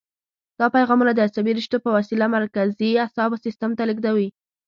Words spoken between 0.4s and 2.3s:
دا پیغامونه د عصبي رشتو په وسیله